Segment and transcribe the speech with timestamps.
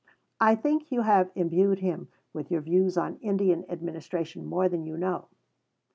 [0.39, 4.97] I think you have imbued him with your views on Indian administration more than you
[4.97, 5.27] know.